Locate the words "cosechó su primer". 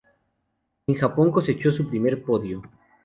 1.31-2.23